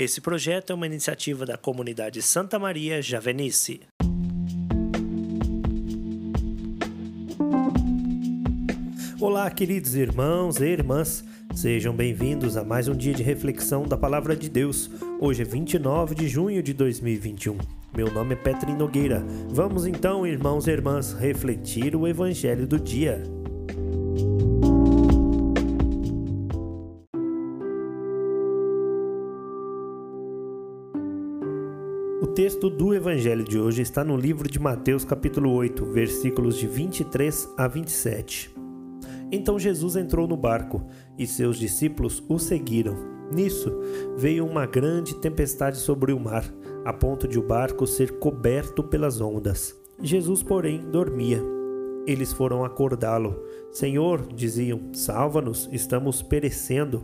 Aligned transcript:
Esse 0.00 0.18
projeto 0.18 0.70
é 0.70 0.74
uma 0.74 0.86
iniciativa 0.86 1.44
da 1.44 1.58
comunidade 1.58 2.22
Santa 2.22 2.58
Maria 2.58 3.02
Javenice. 3.02 3.82
Olá, 9.20 9.50
queridos 9.50 9.94
irmãos 9.94 10.58
e 10.58 10.64
irmãs. 10.64 11.22
Sejam 11.54 11.94
bem-vindos 11.94 12.56
a 12.56 12.64
mais 12.64 12.88
um 12.88 12.96
dia 12.96 13.12
de 13.12 13.22
reflexão 13.22 13.82
da 13.82 13.98
Palavra 13.98 14.34
de 14.34 14.48
Deus. 14.48 14.90
Hoje 15.20 15.42
é 15.42 15.44
29 15.44 16.14
de 16.14 16.26
junho 16.28 16.62
de 16.62 16.72
2021. 16.72 17.58
Meu 17.94 18.10
nome 18.10 18.32
é 18.32 18.36
Petri 18.36 18.72
Nogueira. 18.72 19.22
Vamos 19.50 19.86
então, 19.86 20.26
irmãos 20.26 20.66
e 20.66 20.70
irmãs, 20.70 21.12
refletir 21.12 21.94
o 21.94 22.08
Evangelho 22.08 22.66
do 22.66 22.80
dia. 22.80 23.22
O 32.22 32.26
texto 32.26 32.68
do 32.68 32.94
Evangelho 32.94 33.42
de 33.42 33.58
hoje 33.58 33.80
está 33.80 34.04
no 34.04 34.14
livro 34.14 34.46
de 34.46 34.60
Mateus, 34.60 35.06
capítulo 35.06 35.54
8, 35.54 35.86
versículos 35.86 36.58
de 36.58 36.66
23 36.66 37.48
a 37.56 37.66
27. 37.66 38.54
Então 39.32 39.58
Jesus 39.58 39.96
entrou 39.96 40.28
no 40.28 40.36
barco 40.36 40.84
e 41.16 41.26
seus 41.26 41.56
discípulos 41.56 42.22
o 42.28 42.38
seguiram. 42.38 42.94
Nisso 43.32 43.72
veio 44.18 44.44
uma 44.44 44.66
grande 44.66 45.14
tempestade 45.14 45.78
sobre 45.78 46.12
o 46.12 46.20
mar, 46.20 46.44
a 46.84 46.92
ponto 46.92 47.26
de 47.26 47.38
o 47.38 47.42
barco 47.42 47.86
ser 47.86 48.18
coberto 48.18 48.84
pelas 48.84 49.18
ondas. 49.18 49.74
Jesus, 50.02 50.42
porém, 50.42 50.82
dormia. 50.90 51.42
Eles 52.06 52.34
foram 52.34 52.66
acordá-lo. 52.66 53.42
Senhor, 53.72 54.26
diziam, 54.34 54.92
salva-nos, 54.92 55.70
estamos 55.72 56.20
perecendo. 56.20 57.02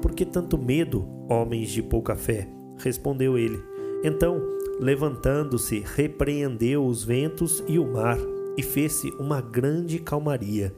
Por 0.00 0.14
que 0.14 0.24
tanto 0.24 0.56
medo, 0.56 1.06
homens 1.28 1.68
de 1.68 1.82
pouca 1.82 2.16
fé? 2.16 2.48
Respondeu 2.78 3.36
ele. 3.36 3.75
Então, 4.04 4.40
levantando-se, 4.78 5.82
repreendeu 5.84 6.86
os 6.86 7.02
ventos 7.02 7.62
e 7.66 7.78
o 7.78 7.86
mar, 7.86 8.18
e 8.56 8.62
fez-se 8.62 9.10
uma 9.18 9.40
grande 9.40 9.98
calmaria. 9.98 10.74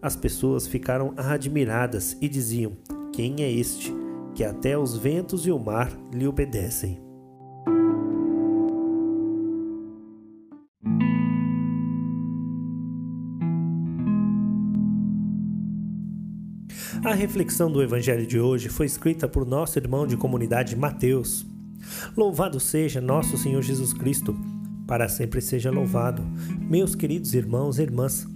As 0.00 0.16
pessoas 0.16 0.66
ficaram 0.66 1.12
admiradas 1.16 2.16
e 2.20 2.28
diziam: 2.28 2.76
Quem 3.12 3.42
é 3.42 3.50
este 3.50 3.92
que 4.34 4.44
até 4.44 4.78
os 4.78 4.96
ventos 4.96 5.46
e 5.46 5.50
o 5.50 5.58
mar 5.58 5.90
lhe 6.12 6.26
obedecem? 6.26 7.00
A 17.02 17.14
reflexão 17.14 17.72
do 17.72 17.82
Evangelho 17.82 18.26
de 18.26 18.38
hoje 18.38 18.68
foi 18.68 18.84
escrita 18.84 19.26
por 19.26 19.46
nosso 19.46 19.78
irmão 19.78 20.06
de 20.06 20.18
comunidade 20.18 20.76
Mateus. 20.76 21.49
Louvado 22.16 22.58
seja 22.60 23.00
nosso 23.00 23.36
Senhor 23.36 23.62
Jesus 23.62 23.92
Cristo, 23.92 24.36
para 24.86 25.08
sempre 25.08 25.40
seja 25.40 25.70
louvado. 25.70 26.22
Meus 26.60 26.94
queridos 26.94 27.34
irmãos 27.34 27.78
e 27.78 27.82
irmãs, 27.82 28.26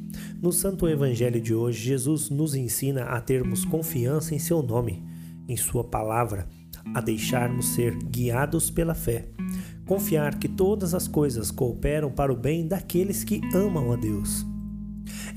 no 0.40 0.52
Santo 0.52 0.88
Evangelho 0.88 1.40
de 1.40 1.54
hoje, 1.54 1.84
Jesus 1.84 2.30
nos 2.30 2.54
ensina 2.54 3.04
a 3.04 3.20
termos 3.20 3.64
confiança 3.64 4.34
em 4.34 4.38
seu 4.38 4.62
nome, 4.62 5.04
em 5.48 5.56
sua 5.56 5.84
palavra, 5.84 6.48
a 6.94 7.00
deixarmos 7.00 7.68
ser 7.74 7.96
guiados 7.96 8.70
pela 8.70 8.94
fé, 8.94 9.28
confiar 9.86 10.38
que 10.38 10.48
todas 10.48 10.94
as 10.94 11.08
coisas 11.08 11.50
cooperam 11.50 12.10
para 12.10 12.32
o 12.32 12.36
bem 12.36 12.66
daqueles 12.66 13.24
que 13.24 13.40
amam 13.54 13.92
a 13.92 13.96
Deus. 13.96 14.46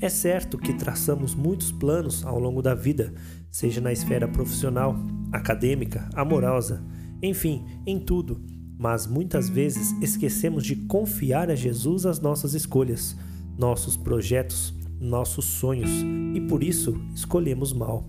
É 0.00 0.08
certo 0.08 0.56
que 0.56 0.72
traçamos 0.72 1.34
muitos 1.34 1.72
planos 1.72 2.24
ao 2.24 2.38
longo 2.38 2.62
da 2.62 2.74
vida, 2.74 3.12
seja 3.50 3.80
na 3.80 3.92
esfera 3.92 4.28
profissional, 4.28 4.96
acadêmica, 5.32 6.08
amorosa, 6.14 6.82
enfim, 7.22 7.64
em 7.86 7.98
tudo, 7.98 8.40
mas 8.78 9.06
muitas 9.06 9.48
vezes 9.48 9.94
esquecemos 10.00 10.64
de 10.64 10.76
confiar 10.76 11.50
a 11.50 11.54
Jesus 11.54 12.06
as 12.06 12.20
nossas 12.20 12.54
escolhas, 12.54 13.16
nossos 13.58 13.96
projetos, 13.96 14.72
nossos 15.00 15.44
sonhos 15.44 15.90
e 16.34 16.40
por 16.42 16.62
isso 16.62 17.00
escolhemos 17.14 17.72
mal. 17.72 18.06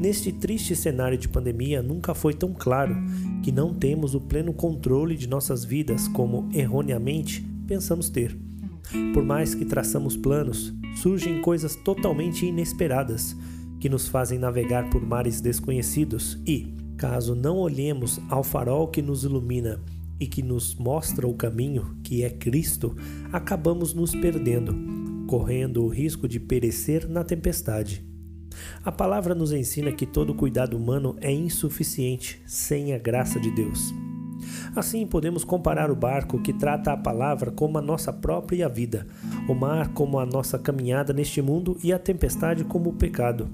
Neste 0.00 0.32
triste 0.32 0.74
cenário 0.74 1.18
de 1.18 1.28
pandemia, 1.28 1.82
nunca 1.82 2.14
foi 2.14 2.34
tão 2.34 2.52
claro 2.52 2.96
que 3.42 3.52
não 3.52 3.74
temos 3.74 4.14
o 4.14 4.20
pleno 4.20 4.52
controle 4.52 5.16
de 5.16 5.28
nossas 5.28 5.64
vidas 5.64 6.08
como 6.08 6.48
erroneamente 6.52 7.44
pensamos 7.66 8.08
ter. 8.08 8.36
Por 9.12 9.24
mais 9.24 9.54
que 9.54 9.64
traçamos 9.64 10.16
planos, 10.16 10.72
surgem 10.96 11.40
coisas 11.40 11.76
totalmente 11.76 12.46
inesperadas 12.46 13.36
que 13.80 13.88
nos 13.88 14.08
fazem 14.08 14.38
navegar 14.38 14.88
por 14.90 15.04
mares 15.04 15.40
desconhecidos 15.40 16.38
e, 16.46 16.74
caso 17.04 17.34
não 17.34 17.58
olhemos 17.58 18.18
ao 18.30 18.42
farol 18.42 18.88
que 18.88 19.02
nos 19.02 19.24
ilumina 19.24 19.78
e 20.18 20.26
que 20.26 20.42
nos 20.42 20.74
mostra 20.74 21.28
o 21.28 21.34
caminho, 21.34 21.98
que 22.02 22.24
é 22.24 22.30
Cristo, 22.30 22.96
acabamos 23.30 23.92
nos 23.92 24.14
perdendo 24.14 24.74
correndo 25.26 25.84
o 25.84 25.88
risco 25.88 26.26
de 26.26 26.40
perecer 26.40 27.06
na 27.06 27.22
tempestade. 27.22 28.02
A 28.82 28.90
palavra 28.90 29.34
nos 29.34 29.52
ensina 29.52 29.92
que 29.92 30.06
todo 30.06 30.34
cuidado 30.34 30.78
humano 30.78 31.14
é 31.20 31.30
insuficiente 31.30 32.40
sem 32.46 32.94
a 32.94 32.98
graça 32.98 33.38
de 33.38 33.50
Deus. 33.50 33.92
Assim, 34.74 35.06
podemos 35.06 35.44
comparar 35.44 35.90
o 35.90 35.96
barco 35.96 36.40
que 36.40 36.54
trata 36.54 36.90
a 36.90 36.96
palavra 36.96 37.50
como 37.50 37.76
a 37.76 37.82
nossa 37.82 38.14
própria 38.14 38.66
vida, 38.66 39.06
o 39.46 39.54
mar 39.54 39.88
como 39.92 40.18
a 40.18 40.24
nossa 40.24 40.58
caminhada 40.58 41.12
neste 41.12 41.42
mundo 41.42 41.76
e 41.82 41.92
a 41.92 41.98
tempestade 41.98 42.64
como 42.64 42.90
o 42.90 42.94
pecado. 42.94 43.50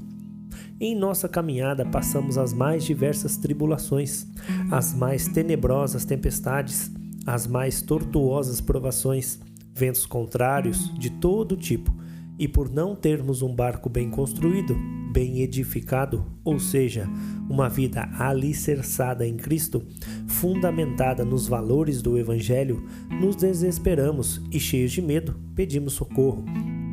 Em 0.83 0.97
nossa 0.97 1.29
caminhada 1.29 1.85
passamos 1.85 2.39
as 2.39 2.55
mais 2.55 2.85
diversas 2.87 3.37
tribulações, 3.37 4.27
as 4.71 4.95
mais 4.95 5.29
tenebrosas 5.29 6.07
tempestades, 6.07 6.91
as 7.27 7.47
mais 7.47 7.83
tortuosas 7.83 8.63
provações, 8.63 9.39
ventos 9.75 10.07
contrários 10.07 10.91
de 10.99 11.11
todo 11.11 11.55
tipo, 11.55 11.95
e 12.39 12.49
por 12.49 12.71
não 12.71 12.97
termos 12.97 13.43
um 13.43 13.55
barco 13.55 13.91
bem 13.91 14.09
construído, 14.09 14.75
bem 15.13 15.43
edificado, 15.43 16.25
ou 16.43 16.59
seja, 16.59 17.07
uma 17.51 17.69
vida 17.69 18.09
alicerçada 18.19 19.27
em 19.27 19.37
Cristo, 19.37 19.87
fundamentada 20.27 21.27
nos 21.27 21.47
valores 21.47 22.01
do 22.01 22.17
Evangelho, 22.17 22.83
nos 23.21 23.37
desesperamos 23.37 24.41
e, 24.51 24.59
cheios 24.59 24.93
de 24.93 25.03
medo, 25.03 25.37
pedimos 25.55 25.93
socorro. 25.93 26.43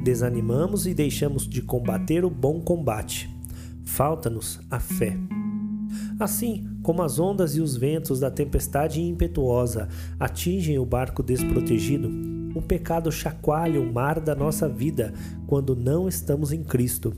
Desanimamos 0.03 0.85
e 0.85 0.93
deixamos 0.93 1.47
de 1.47 1.61
combater 1.61 2.25
o 2.25 2.29
bom 2.29 2.59
combate. 2.59 3.36
Falta-nos 3.87 4.59
a 4.69 4.79
fé. 4.81 5.17
Assim 6.19 6.67
como 6.83 7.01
as 7.01 7.19
ondas 7.19 7.55
e 7.55 7.61
os 7.61 7.77
ventos 7.77 8.19
da 8.19 8.29
tempestade 8.29 9.01
impetuosa 9.01 9.87
atingem 10.19 10.77
o 10.77 10.85
barco 10.85 11.23
desprotegido, 11.23 12.11
o 12.53 12.61
pecado 12.61 13.09
chacoalha 13.11 13.81
o 13.81 13.91
mar 13.91 14.19
da 14.19 14.35
nossa 14.35 14.67
vida 14.67 15.13
quando 15.47 15.73
não 15.73 16.07
estamos 16.07 16.51
em 16.51 16.63
Cristo. 16.63 17.13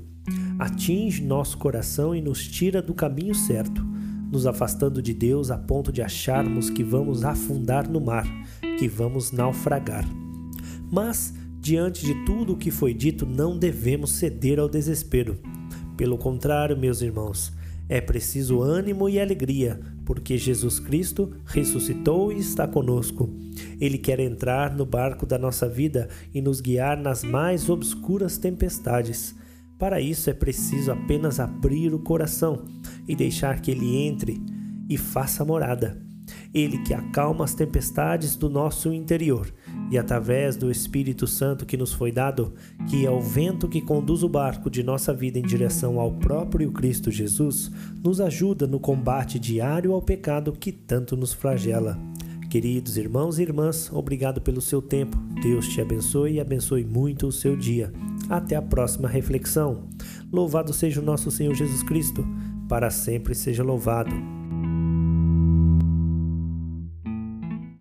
Atinge 0.59 1.23
nosso 1.23 1.57
coração 1.57 2.15
e 2.15 2.21
nos 2.21 2.47
tira 2.47 2.83
do 2.83 2.93
caminho 2.93 3.33
certo, 3.33 3.83
nos 4.31 4.45
afastando 4.45 5.01
de 5.01 5.13
Deus 5.13 5.49
a 5.49 5.57
ponto 5.57 5.91
de 5.91 6.03
acharmos 6.03 6.69
que 6.69 6.83
vamos 6.83 7.25
afundar 7.25 7.89
no 7.89 7.99
mar, 7.99 8.27
que 8.77 8.87
vamos 8.87 9.31
naufragar. 9.31 10.05
Mas, 10.91 11.33
diante 11.59 12.05
de 12.05 12.13
tudo 12.25 12.53
o 12.53 12.57
que 12.57 12.69
foi 12.69 12.93
dito, 12.93 13.25
não 13.25 13.57
devemos 13.57 14.11
ceder 14.11 14.59
ao 14.59 14.69
desespero. 14.69 15.37
Pelo 15.99 16.17
contrário, 16.17 16.77
meus 16.77 17.01
irmãos, 17.01 17.51
é 17.89 17.99
preciso 17.99 18.61
ânimo 18.61 19.09
e 19.09 19.19
alegria, 19.19 19.81
porque 20.05 20.37
Jesus 20.37 20.79
Cristo 20.79 21.33
ressuscitou 21.43 22.31
e 22.31 22.37
está 22.37 22.65
conosco. 22.65 23.29
Ele 23.81 23.97
quer 23.97 24.21
entrar 24.21 24.73
no 24.73 24.85
barco 24.85 25.25
da 25.25 25.37
nossa 25.37 25.67
vida 25.67 26.07
e 26.33 26.41
nos 26.41 26.61
guiar 26.61 26.97
nas 26.97 27.21
mais 27.21 27.69
obscuras 27.69 28.37
tempestades. 28.37 29.35
Para 29.77 29.99
isso 29.99 30.29
é 30.29 30.33
preciso 30.33 30.89
apenas 30.89 31.37
abrir 31.37 31.93
o 31.93 31.99
coração 31.99 32.63
e 33.05 33.13
deixar 33.13 33.59
que 33.59 33.69
ele 33.69 33.97
entre 33.97 34.41
e 34.87 34.97
faça 34.97 35.43
morada. 35.43 36.01
Ele 36.53 36.79
que 36.79 36.93
acalma 36.93 37.45
as 37.45 37.53
tempestades 37.53 38.35
do 38.35 38.49
nosso 38.49 38.91
interior 38.91 39.53
e 39.91 39.97
através 39.97 40.55
do 40.55 40.71
Espírito 40.71 41.27
Santo 41.27 41.65
que 41.65 41.77
nos 41.77 41.93
foi 41.93 42.11
dado, 42.11 42.53
que 42.89 43.05
é 43.05 43.11
o 43.11 43.21
vento 43.21 43.67
que 43.67 43.81
conduz 43.81 44.23
o 44.23 44.29
barco 44.29 44.69
de 44.69 44.81
nossa 44.81 45.13
vida 45.13 45.37
em 45.37 45.43
direção 45.43 45.99
ao 45.99 46.11
próprio 46.11 46.71
Cristo 46.71 47.11
Jesus, 47.11 47.71
nos 48.03 48.19
ajuda 48.19 48.65
no 48.65 48.79
combate 48.79 49.37
diário 49.39 49.93
ao 49.93 50.01
pecado 50.01 50.53
que 50.53 50.71
tanto 50.71 51.15
nos 51.15 51.33
flagela. 51.33 51.97
Queridos 52.49 52.97
irmãos 52.97 53.37
e 53.37 53.43
irmãs, 53.43 53.91
obrigado 53.93 54.41
pelo 54.41 54.59
seu 54.59 54.81
tempo. 54.81 55.15
Deus 55.43 55.67
te 55.67 55.81
abençoe 55.81 56.33
e 56.33 56.39
abençoe 56.39 56.83
muito 56.83 57.27
o 57.27 57.31
seu 57.31 57.55
dia. 57.55 57.93
Até 58.27 58.55
a 58.55 58.61
próxima 58.61 59.07
reflexão. 59.07 59.87
Louvado 60.31 60.73
seja 60.73 60.99
o 60.99 61.05
nosso 61.05 61.29
Senhor 61.29 61.53
Jesus 61.53 61.83
Cristo, 61.83 62.27
para 62.67 62.89
sempre 62.89 63.35
seja 63.35 63.63
louvado. 63.63 64.38